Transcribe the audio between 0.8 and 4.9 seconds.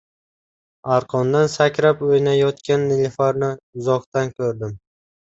Arqondan sakrab o‘ynayotgan Nilufarni uzoqdan ko‘rdim.